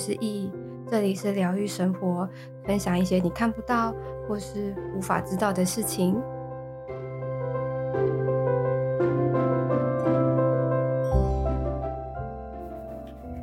[0.00, 0.50] 是易，
[0.90, 2.26] 这里是疗愈生活，
[2.64, 3.94] 分享一些你看不到
[4.26, 6.18] 或是无法知道的事情。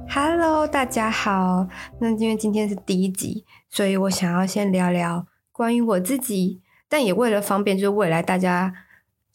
[0.10, 1.68] Hello，大家好。
[2.00, 8.74] 那因为今天是第一集，所以我想要先聊聊关于我自己，但也为了方便，就是未来大家。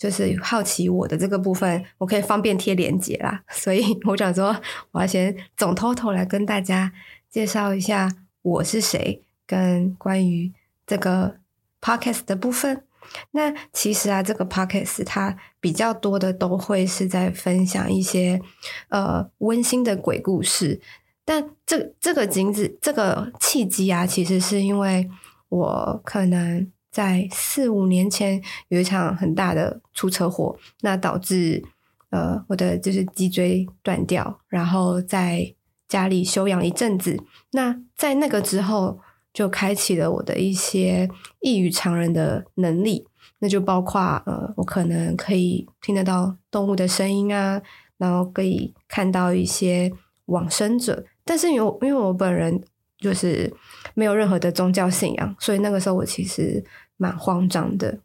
[0.02, 6.92] 就是好奇我的这个部分，我可以方便贴连接啦， 所以我想说，我要先总偷偷来跟大家
[7.30, 8.10] 介绍一下
[8.42, 10.52] 我是谁，跟关于
[10.84, 11.36] 这个
[11.80, 12.82] podcast 的部分。
[13.30, 18.42] 那其实啊，这个 podcast 它比较多的都会是在分享一些
[18.88, 20.80] 呃温馨的鬼故事，
[21.24, 25.08] 但这这个景子这个契机啊，其实是因为
[25.48, 26.72] 我可能。
[26.92, 31.64] 在四五年前有一场很大的出车祸，那导致
[32.10, 35.54] 呃我的就是脊椎断掉，然后在
[35.88, 37.18] 家里休养一阵子。
[37.52, 39.00] 那在那个之后，
[39.32, 41.08] 就开启了我的一些
[41.40, 43.06] 异于常人的能力，
[43.38, 47.62] 那就包括呃我可能可以听得到动物的声音啊，
[47.96, 49.90] 然后可以看到一些
[50.26, 51.04] 往生者。
[51.24, 52.62] 但是因为因为我本人
[53.02, 53.52] 就是
[53.92, 56.64] 没有任何的宗教信仰，所以那个时候我其实。
[56.98, 57.98] 蛮慌张的。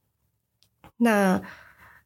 [0.97, 1.39] 那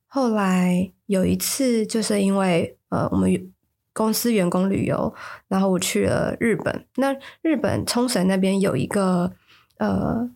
[0.07, 3.53] 后来有一次，就是因为呃，我们
[3.93, 5.15] 公司员工旅游，
[5.47, 6.85] 然后我去了日本。
[6.97, 9.31] 那日本冲绳那边有一个
[9.77, 10.29] 呃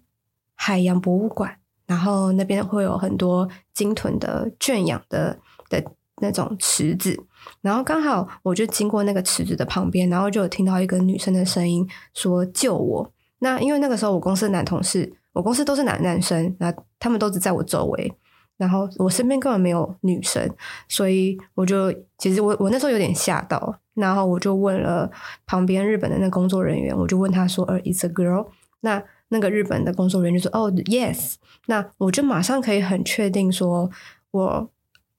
[0.53, 5.83] 海洋博物馆，然后那边会有很多鲸豚的圈养的的
[6.21, 7.17] 那种池子。
[7.61, 15.13] 然后刚好我就经过那个池子的旁边，然后就有听到一个女生的声音说：“救我！”那因为那个时候我公司的男同事。
[15.35, 18.13] 我公司都是男男生，那他们都只在我周围，
[18.55, 20.49] 然后我身边根本没有女生，
[20.87, 25.11] 所以我就其实我我那时候有点吓到，然后我就问了
[25.45, 28.47] 旁边日本的那个工作人员，我就问他说：“呃，It's a girl？”
[28.79, 31.33] 那那个日本的工作人员就说：“哦，Yes。”
[31.67, 33.91] 那我就马上可以很确定说，
[34.31, 34.69] 我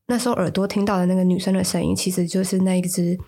[0.06, 3.18] 那时候耳朵听到的那个女生的声音，其实就是那一只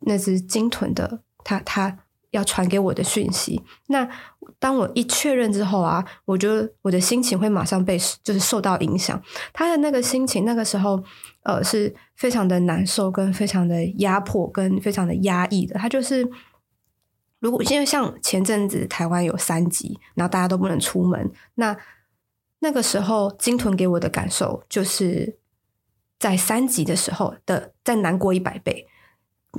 [0.00, 1.98] 那只鲸豚的，他他。
[2.30, 4.08] 要传给我的讯息，那
[4.58, 9.22] 当我一确认之后啊，我就我的心情会马上被就是受到影响。
[9.52, 11.00] 他的那个心情，那个时候
[11.44, 15.78] 呃是非常的难受，跟非常的压迫，跟非常的压抑的。
[15.78, 16.28] 他就是
[17.38, 21.76] 如果因为像前阵子台湾有三级，然后大家都不能出门，那
[22.58, 25.38] 那个时候鲸豚给我的感受就是
[26.18, 28.86] 在三级的时候的再难过一百倍。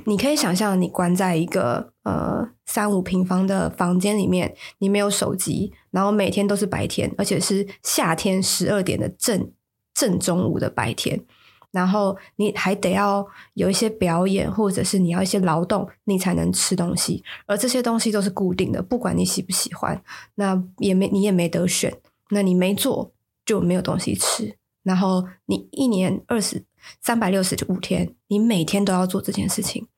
[0.04, 9.50] 你可以想象，你关在一个呃三五平方的房间里面，你没有手机，然后每天都是白天，而且是夏天十二点的正
[9.94, 11.24] 正中午的白天，
[11.70, 20.02] 然后你还得要有一些表演，或者是你要一些劳动，你才能吃东西，而这些东西都是固定的，不管你喜不喜欢，
[20.34, 21.96] 那也没你也没得选，
[22.28, 23.14] 那你没做
[23.46, 26.64] 就没有东西吃，然后你一年二十。
[27.00, 29.88] 三百六十五天，你每天都要做这件事情，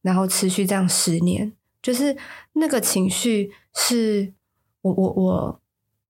[0.00, 1.52] 然后持续这样十年，
[1.82, 2.16] 就是
[2.54, 4.32] 那个情绪是
[4.80, 5.60] 我我我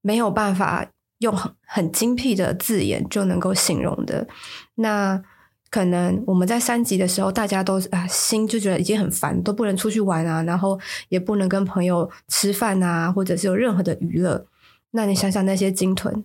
[0.02, 4.28] 没有办法用很很精辟的字眼就能够形容的。
[4.76, 5.20] 那
[5.68, 14.46] 可能我们在三级的时候，大家都啊心就觉得已经很烦，都不能出去玩啊，然后也不能跟朋友吃饭啊，或者是有任何的娱乐。
[14.92, 16.24] 那你想想那些鲸豚，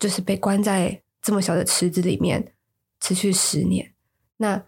[0.00, 2.52] 就是被关在这么小的池子里面。
[3.04, 3.94] 持续十年，
[4.36, 4.62] 那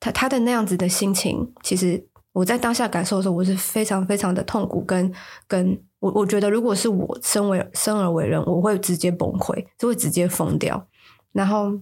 [0.00, 5.14] 他他的那样子的心情，其实我在当下感受的时候，我是非常非常的痛苦跟，
[5.46, 10.88] 跟我我觉得，如果是我身为生而为人，我会直接崩溃，就会直接疯掉。
[11.30, 11.80] 然后，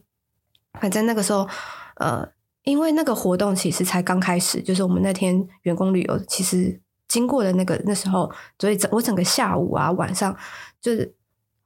[0.79, 1.49] 反正那个时候，
[1.95, 2.29] 呃，
[2.65, 6.79] 因为那个活动其实才刚开始，就是我们那天员工旅游，其实
[7.09, 10.37] 经过的那个那时候，所以整我整个下午啊晚上，
[10.79, 11.16] 就是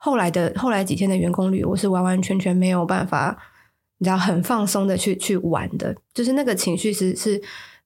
[0.02, 3.36] 后来的后来几天的员工旅游，我是完完全全没有办法。
[3.98, 7.38] 你知道很放松的去去玩的，就是那个情绪是是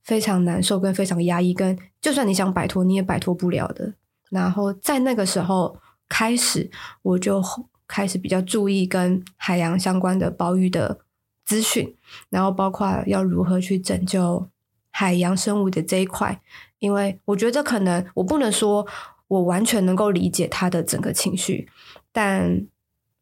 [0.05, 3.93] 非常难受跟非常压抑，跟就算你想摆脱你也摆脱不了的。
[4.31, 5.77] 然后在那个时候
[6.09, 6.71] 开始，
[7.03, 7.43] 我就
[7.89, 11.01] 开始比较注意跟海洋相关的保育的
[11.45, 11.97] 资讯，
[12.31, 14.49] 然后包括要如何去拯救
[14.91, 16.41] 海洋生物的这一块，
[16.79, 18.87] 因为我觉得可能我不能说
[19.27, 21.69] 我完全能够理解他的整个情绪，
[22.15, 22.67] 但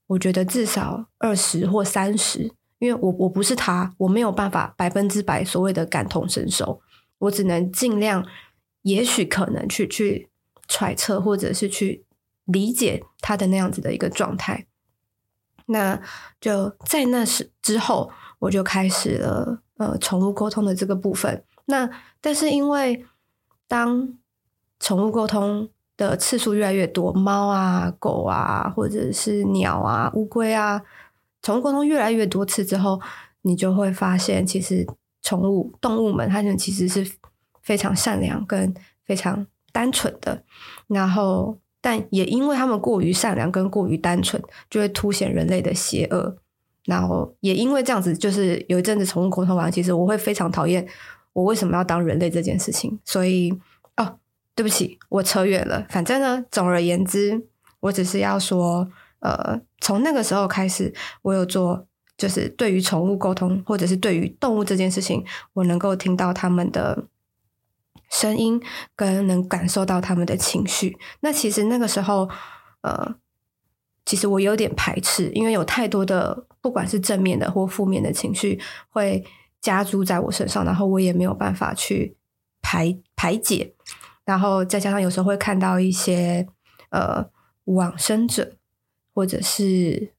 [0.07, 2.53] 我觉得至少二十或三十。
[2.79, 6.81] 因为我我不是他，我没有办法百分之百所谓的感同身受，
[7.19, 8.27] 我只能尽量，
[8.83, 10.29] 也许可能去去
[10.67, 12.05] 揣测或者是去
[12.45, 14.67] 理解他的那样子的一个状态。
[15.67, 16.03] 那
[16.41, 18.11] 就在那时之后，
[18.41, 21.45] 我就开始了呃宠物沟通的这个部分。
[21.67, 21.89] 那
[22.21, 23.07] 但是因为
[23.69, 24.19] 当
[24.81, 25.69] 宠物沟通
[26.03, 30.83] 的次数越来越多，猫啊、狗啊，或者是鸟啊、乌龟啊，
[31.43, 33.01] 宠物沟通越来越多次之后，
[33.43, 34.87] 你就会发现，其实
[35.23, 37.09] 宠物动物们，它们其实是
[37.63, 40.43] 非常善良跟非常单纯的。
[40.89, 46.37] 然后，但也因为它们过于善良跟过于单纯，就会凸显人类的邪恶。
[46.85, 50.85] 然后也因为这样子，就是有一阵子宠物沟通完，其实我会非常讨厌
[51.33, 52.99] 我为什么要当人类这件事情。
[53.05, 53.53] 所以
[53.97, 54.19] 哦，
[54.55, 55.87] 对不起，我扯远了。
[55.89, 57.47] 反正呢，总而言之，
[57.81, 58.89] 我只是要说，
[59.21, 67.07] 呃，从那个时候开始，我有做，就是对于宠物沟通，或者是对于动物这件事情，我能够听到他们的
[68.11, 68.63] 声音，
[68.95, 70.99] 跟能感受到他们的情绪。
[71.21, 72.29] 那其实那个时候，
[72.83, 73.17] 呃。
[74.05, 78.61] 其实我有点排斥，因为有太多的不管是正面的或负面的情绪
[78.91, 79.25] 会
[79.61, 82.17] 加诸在我身上，然后我也没有办法去
[82.61, 83.73] 排排解，
[84.25, 86.47] 然后再加上有时候会看到一些
[86.91, 87.25] 呃
[87.65, 88.57] 往生者，
[89.15, 90.13] 或者是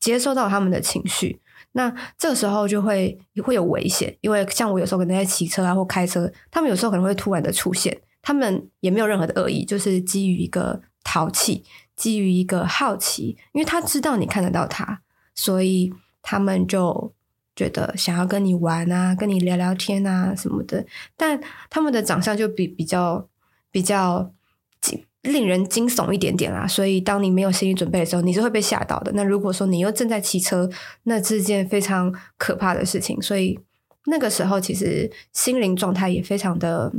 [0.00, 1.40] 接收到他们的情绪，
[1.72, 11.64] 那这个时候就会会有危险，因为像我有时候可能在骑车啊或开车，他们有时候可能会突然的出现，他们也没有任何的恶意，就是基于一个淘气。
[11.96, 15.00] 基于一个好奇，因为他知道你看得到他，
[15.34, 15.90] 所以
[16.20, 17.10] 他们就
[17.54, 20.84] 觉得想要跟你玩啊，跟你聊聊天啊什么的。
[21.16, 21.40] 但
[21.70, 23.26] 他们的长相就比比较
[23.76, 24.32] 比较
[24.80, 29.12] 惊令人惊悚一点点啦，所以当你没有心理准备的时候，你是会被吓到的。
[29.12, 30.66] 那如果说你又正在骑车，
[31.02, 33.20] 那是件非常可怕的事情。
[33.20, 33.60] 所以
[34.06, 36.90] 那个时候其实心灵状态也非常的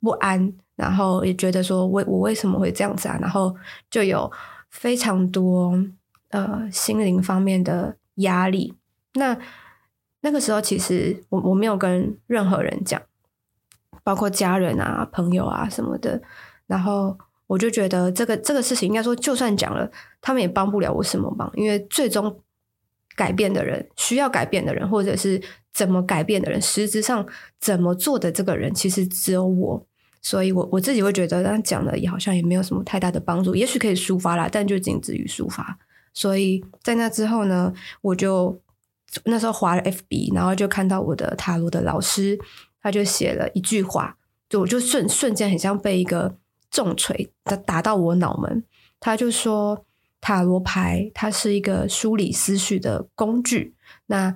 [0.00, 0.54] 不安。
[0.74, 3.18] 然后也觉得说，我我为什么会这样子啊？
[3.20, 3.54] 然后
[3.90, 4.32] 就有
[4.70, 5.78] 非常多
[6.30, 8.72] 呃心灵方面的压力。
[9.14, 9.36] 那
[10.22, 13.00] 那个时候，其实我我没有跟任何人讲，
[14.02, 16.20] 包括家人啊、朋友啊什么的。
[16.66, 17.16] 然后
[17.46, 19.90] 我就觉得这个这个事情，应该说就算讲了，
[20.20, 22.40] 他们也帮不了我什么忙，因为最终
[23.14, 25.40] 改变的人、需要改变的人，或者是
[25.72, 27.26] 怎么改变的人，实质上
[27.60, 29.86] 怎么做的这个人，其实只有我。
[30.24, 35.76] 所以我，我自己会觉得，他讲的也好像也没有什么太大的帮助，也许可以抒发啦，但就仅止于抒发。
[36.14, 37.72] 所以在那之后呢，
[38.02, 38.60] 我就
[39.24, 42.38] 那时候滑了 FB，然后就看到我的塔罗的老师，
[42.82, 44.16] 他就写了一句话，
[44.48, 46.36] 就我就瞬瞬间很像被一个
[46.70, 48.64] 重锤打打到我脑门。
[48.98, 49.84] 他就说，
[50.20, 53.74] 塔罗牌它是一个梳理思绪的工具。
[54.06, 54.34] 那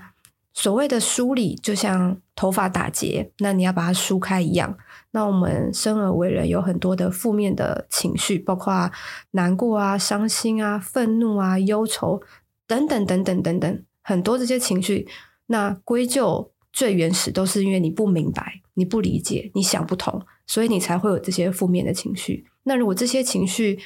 [0.53, 4.77] 所谓的梳理，就像头发打结，那你要把它梳开一样。
[5.11, 8.91] 那我们生而为人，有很多的负面的情绪，包括
[9.33, 12.21] 难过啊、伤心啊、愤怒啊、忧愁
[12.67, 15.07] 等等等等等等，很多这些情绪。
[15.47, 22.45] 那归咎最原始都是因为你不明白、你不理解、你想不通，所以你才会有这些负面的情绪。
[22.65, 23.79] 那如果这些情绪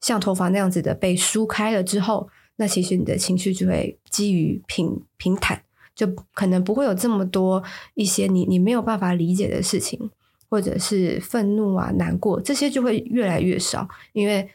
[0.00, 5.62] 像头发那样子的被梳开了之后，那其实你的情绪就会基于平平坦，
[5.94, 7.62] 就可能不会有这么多
[7.92, 10.10] 一些你你没有办法理解的事情。
[10.50, 14.48] 或者是愤怒啊、难过，这些就会越来越少，因为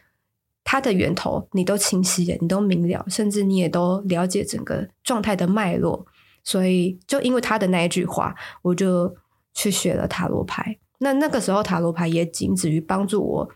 [0.64, 6.04] 它的源头你都清晰了，你都明了，甚至你也都了解整个状态的脉络。
[6.44, 8.32] 所以，就因为他的那一句话，
[8.62, 9.12] 我就
[9.52, 10.78] 去学了塔罗牌。
[10.98, 13.48] 那那个时候，塔罗牌也仅止于帮助我，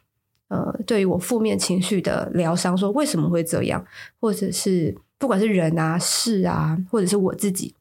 [0.48, 3.84] 呃，对于我负面情绪的疗伤，说为什么会这样，
[4.18, 7.74] 或者是不管是人啊、事啊，或者是我自己。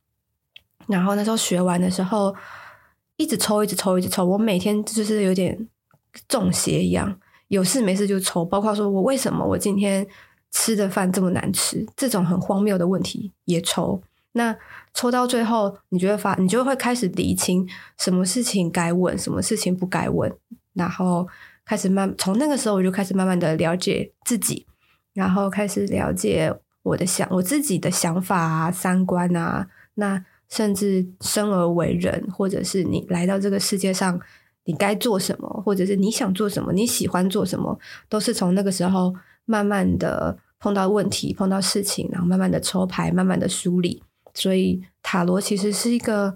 [0.85, 2.35] 然后那时候学完的时候。
[3.19, 4.23] 一直抽，一直抽，一直抽。
[4.23, 5.67] 我每天就是有点
[6.27, 8.45] 中邪一样，有事没事就抽。
[8.45, 10.05] 包括说我为什么我今天
[10.51, 13.99] 吃的饭这么难吃，这种很荒谬的问题也抽。
[14.33, 14.55] 那
[14.97, 17.67] 抽到最后，你就会发，你就会开始厘清
[17.99, 20.31] 什么事情该问，什么事情不该问，
[20.73, 21.27] 然后
[21.63, 22.11] 开始慢。
[22.17, 24.65] 从那个时候我就开始慢慢的了解自己，
[25.13, 26.51] 然后开始了解
[26.81, 30.25] 我的想，我自己的想法啊、三观啊，那。
[30.49, 34.17] 甚至生而为人，或者是你来到这个世界上，
[34.63, 37.77] 你该做什么，或者是你想做什么，你喜欢做什么，
[38.07, 39.13] 都是从那个时候
[39.43, 44.01] 慢慢的碰到问题、碰到事情，然后慢慢的抽牌、慢慢的梳理。
[44.37, 46.33] 所以塔罗其实是一个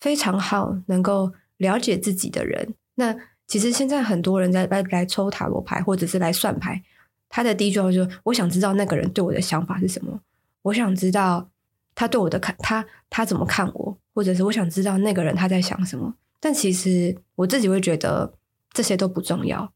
[0.00, 2.74] 非常好能够了解自己的人。
[2.94, 3.14] 那
[3.46, 6.80] 其实现在很多人在来来抽塔罗牌，或者是来算牌，
[7.28, 10.20] 他的第一句话就是：我想知道那个人对我的想法是什么，
[10.62, 11.50] 我想知道。
[11.92, 16.14] 他对我的看，他他怎么看我，或者是我想知道那个人他在想什么。
[16.38, 18.32] 但其实我自己会觉得
[18.72, 19.70] 这些都不重要，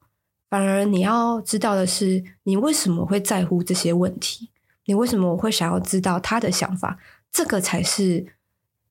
[0.48, 4.48] 反而你要知道的是，你为什么会在乎这些问题？
[4.86, 6.96] 你为什么我会想要知道他的想法？
[7.34, 8.24] 这个才是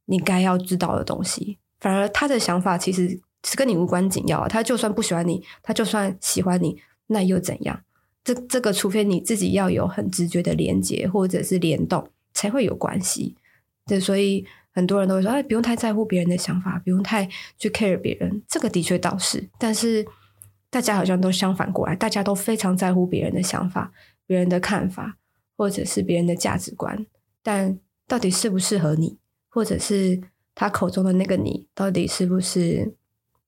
[0.05, 1.57] 你该要知道的东西。
[1.79, 4.45] 反而他的想法其实是跟你无关紧要。
[4.49, 7.81] 他就算不喜欢你，他就算喜欢你，那又怎样？
[8.21, 13.35] 这这个，除非你自己要有很直觉的连接或者是联动，才会有关系。
[13.85, 18.41] 对，所以很多人都会说，哎，不用太在乎别人的想法，不用太去 care 别人。
[18.47, 20.05] 这个的确倒是，但是
[20.69, 23.91] 大家好像都相反过来，大家都非常在乎别人的想法、
[24.25, 25.17] 别人的看法，
[25.57, 27.05] 或者是别人的价值观。
[27.41, 29.17] 但到底适不适合你，
[29.49, 30.21] 或者是
[30.55, 32.95] 他口中的那个你，到底是不是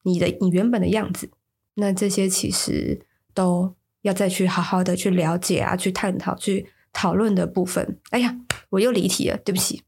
[0.04, 1.30] 你的你原本的样子？
[1.76, 3.76] 那这些其实都。
[4.06, 8.00] 要再去好好的去了解啊，去探讨、去讨论的部分。
[8.12, 8.38] 哎呀，
[8.70, 9.82] 我又离题了，对不起。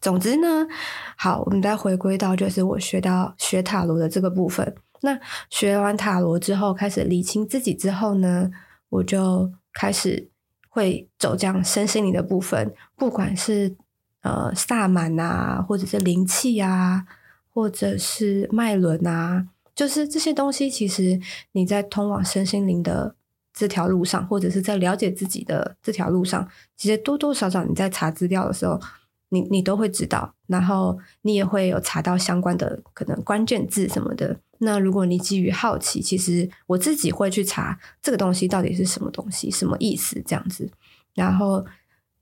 [0.00, 0.68] 总之呢，
[1.16, 4.76] 好，我们再回归到就是我学到学塔罗的这个部分。
[5.02, 5.18] 那
[5.50, 8.52] 学完塔罗之后，开始理清自己之后呢，
[8.88, 10.30] 我就开始
[10.74, 13.74] 会走这样身心灵的部分，不管是
[14.22, 17.06] 呃萨满啊，或者是灵气啊，
[17.52, 21.20] 或者是脉轮啊，就是这些东西，其实
[21.52, 23.14] 你在通往身心灵的。
[23.56, 26.44] 这条路上，或者是在了解自己的这条路上，
[26.76, 28.80] 其实多多少少你在查资料的时候，
[29.28, 34.38] 你你都会知道，然后你也会有查到相关的可能关键字什么的。
[34.58, 40.70] 那如果你基于好奇，其实我自己会去查这个东西到底是什么东西，什么意思这样子，
[41.14, 41.64] 然后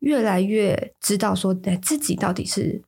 [0.00, 2.82] 越来越知道说，自己到底是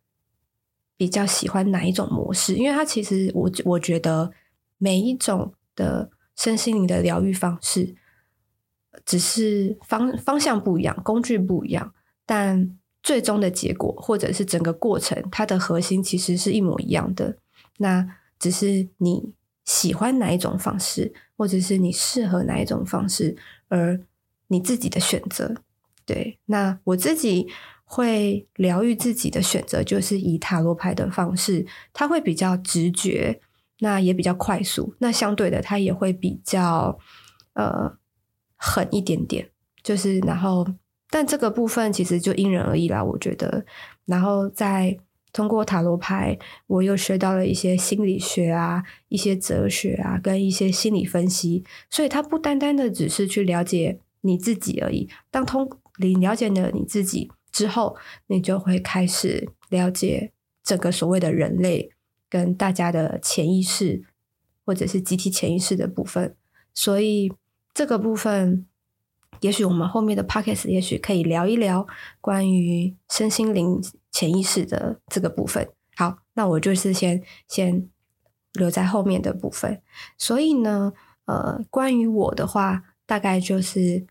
[0.97, 4.33] 比较喜欢哪一种模式，因为它其实我我觉得
[4.79, 7.95] 每一种的身心灵的疗愈方式。
[9.05, 11.93] 只是方方向不一样，工具不一样，
[12.25, 17.37] 但最终的结果或者是整个过程，它的核心其实是一模一样的。
[17.79, 18.05] 那
[18.41, 19.33] 只是你
[19.65, 23.37] 喜欢哪一种方式，或者是你适合哪一种方式，
[23.69, 24.01] 而
[24.49, 25.55] 你自己的选择。
[26.05, 27.47] 对，那我自己
[27.85, 33.41] 会疗愈自己的选择，就是以塔罗牌的方式，它会比较直觉，
[33.79, 36.99] 那也比较快速，那相对的，它也会比较
[37.53, 37.97] 呃。
[38.57, 39.51] 狠一点点，
[39.83, 40.67] 就是然后，
[41.11, 43.65] 但这个部分其实就因人而异啦，我觉得。
[44.05, 44.99] 然后再
[45.33, 51.65] 通过塔罗牌，我又学到了一些心理学啊，一些哲学啊，跟一些心理分析。
[51.89, 55.09] 所以它不单单的只是去了解你自己而已。
[55.31, 57.97] 当通你了解了你自己之后，
[58.27, 60.33] 你就会开始了解
[60.65, 61.91] 整个所谓的人类
[62.29, 64.03] 跟大家的潜意识，
[64.65, 66.35] 或者是集体潜意识的部分。
[66.75, 67.33] 所以。
[67.77, 68.67] 这个部分，
[69.41, 71.87] 也许我们后面的 pockets，也许可以聊一聊
[72.21, 75.69] 关于身心灵潜意识的这个部分。
[75.97, 77.89] 好，那我就是先先
[78.55, 79.81] 留在后面的部分。
[80.17, 80.93] 所以呢，
[81.27, 84.07] 呃，关于我的话，大概就是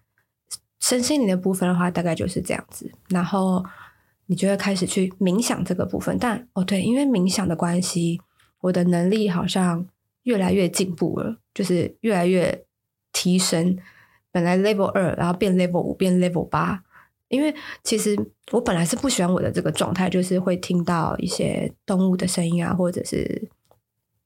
[0.79, 2.91] 身心灵的部分的话，大概就是这样子。
[3.09, 3.65] 然后
[4.27, 6.17] 你就会开始去冥想这个部分。
[6.19, 8.21] 但哦，对，因为冥想的关系，
[8.61, 9.87] 我的能力好像
[10.23, 12.65] 越来越进步了，就是越来越。
[13.15, 13.77] 提升，
[14.33, 16.83] 本来 level 二，然后变 level 五，变 level 八。
[17.29, 18.17] 因为其实
[18.51, 23.49] 我本来是不喜欢我的这个状态，就是会听到一些动物的声音啊，或者是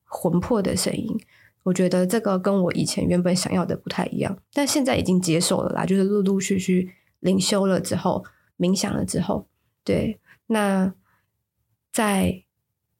[0.05, 1.15] 魂魄的声音。
[1.63, 5.85] 我觉得这个跟我以前原本想要的不太一样，但现在已经接受了啦。
[5.85, 8.23] 就是陆陆续续灵修了之后，
[8.57, 9.45] 冥想了之后，
[9.83, 10.93] 对，那
[11.91, 12.43] 在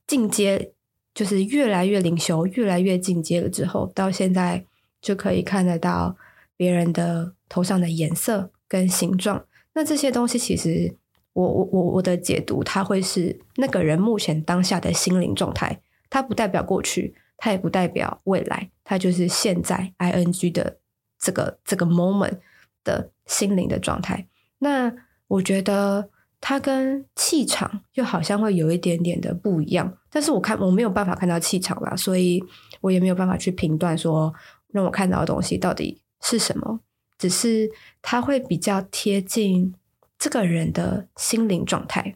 [0.06, 0.74] 进阶，
[1.14, 4.66] 就是越来越灵修，越来越进阶了之后，到现在。
[5.00, 6.18] 就可以看得到
[6.58, 9.46] 别人的头上的颜色跟形状。
[9.74, 10.98] 那这些东西其实
[11.34, 20.80] 我我我我的解读，它会是那个人目前当下的心灵状态，它不代表过去，它也不代表未来，它就是现在 ing 的
[21.20, 22.40] 这个这个 moment
[22.84, 24.28] 的心灵的状态。
[24.58, 24.92] 那
[25.28, 26.10] 我觉得
[26.42, 32.44] 它跟气场又好像会有一点点的不一样，但是我看我没有办法看到气场啦，所以
[32.82, 34.34] 我也没有办法去评断说。
[34.74, 36.82] 让我看到的东西到底是什么？
[37.18, 37.72] 只是
[38.02, 39.74] 它会比较贴近
[40.20, 42.16] 这个人的心灵状态。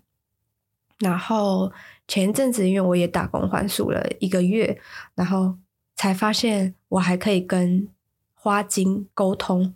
[0.99, 1.71] 然后
[2.07, 4.79] 前一阵子，因为我也打工还俗了一个月，
[5.15, 5.57] 然后
[5.95, 7.87] 才发现我还可以跟
[8.33, 9.73] 花精沟通。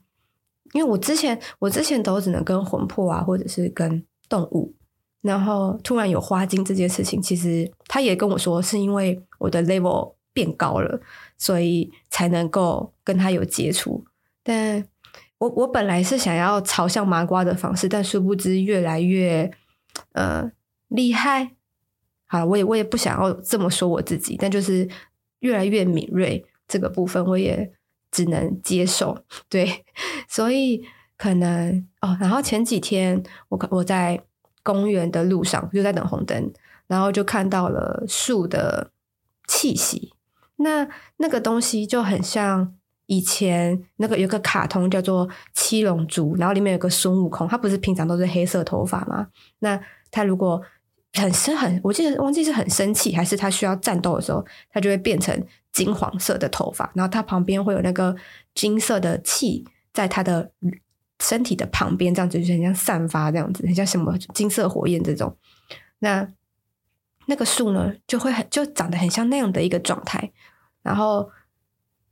[0.74, 4.74] 因为我之前我之前都只能跟魂魄啊，或者是跟动物。
[5.22, 11.02] 然后突然有花精这件事情，其实他也跟我说，是因为我的 level 变高了。
[11.38, 14.06] 所以才能够跟他有接触，
[14.46, 14.88] 但
[15.40, 19.52] 我我本来是想要朝向麻瓜的方式，但殊不知越来越
[20.14, 20.50] 呃
[20.88, 21.52] 厉害。
[22.28, 24.88] 好，我也我也不想要这么说我自己，但就是
[25.40, 27.72] 越来越敏锐这个部分，我也
[28.12, 29.18] 只能接受。
[29.50, 29.84] 对，
[30.30, 30.86] 所以
[31.18, 34.24] 可能哦，然后前几天我我在
[34.64, 36.52] 公园的路上就在等红灯，
[36.88, 38.92] 然后就看到了树的
[39.48, 40.14] 气息。
[40.58, 40.88] 那
[41.18, 42.75] 那个东西就很像
[43.08, 49.28] 以前那个有个卡通叫做《七龙珠》，然后里面有个孙悟空，他不是平常都是黑色头发吗？
[49.60, 50.62] 那他如果
[51.14, 55.40] 很生很，我记得忘记是很生气，还是他需要战斗的时候，他就会变成
[55.72, 58.16] 金黄色的头发，然后他旁边会有那个
[58.54, 60.52] 金色的气在他的
[61.22, 65.36] 身体的旁边，这样子就很像散发这样子，很像什么金色火焰这种。
[66.00, 66.28] 那
[67.28, 70.32] 那个树呢，就会很就长得很像那样的一个状态。
[70.84, 71.28] 然后，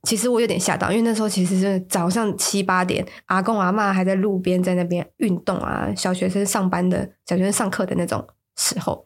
[0.03, 9.05] 其实我有点吓到，因为那时候其实是早上七八点，阿公阿嬷还在路边在那边运动啊，小学生上班的小学生上课的那种时候。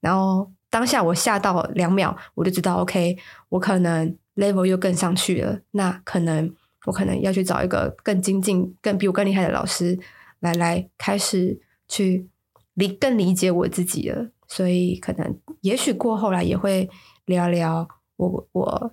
[0.00, 3.16] 然后当下我吓到两秒，我就知道 OK，
[3.48, 5.58] 我可能 level 又更上去了。
[5.70, 9.98] 那可能我可能要去找一个更精进、更比我更厉害的老师
[10.40, 11.58] 来来开始
[11.88, 12.28] 去
[12.74, 14.28] 理更理解我自己了。
[14.46, 16.90] 所以可能，也许过后来也会
[17.24, 18.92] 聊聊我我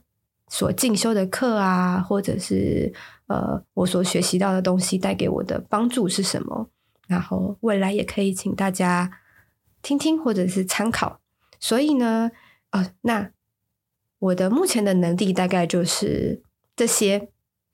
[0.51, 2.93] 所进修的课啊，或者是
[3.27, 6.70] 呃我所学习到的东西带给我的帮助是什么。
[7.08, 9.10] 然后未来也可以请大家
[9.81, 11.22] 听听或者是参考。
[11.58, 12.31] 所以呢，
[12.72, 13.31] 呃，那
[14.20, 16.43] 我的目前的能力大概就是
[16.75, 17.29] 这些。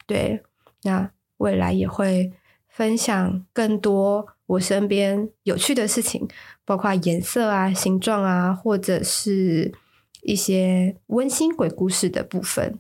[0.06, 0.44] 对，
[0.84, 2.32] 那未来也会
[2.68, 6.28] 分享更多我身边有趣的事情。
[6.64, 9.74] 包括颜色啊、形状啊，或者是
[10.24, 12.80] 一些温馨鬼故事的部分。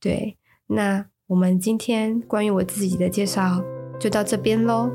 [0.00, 0.36] 对，
[0.66, 3.62] 那我们今天关于我自己的介绍
[3.98, 4.90] 就到这边喽。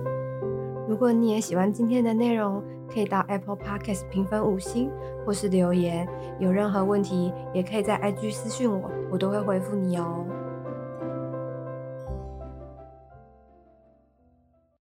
[0.87, 4.89] 如果你也喜欢今天的内容，可以到 Apple Podcast 评分五星，
[5.25, 6.07] 或是留言。
[6.39, 10.25] 有任何问题，也可以在 IG 私信我，我都会回复你哦。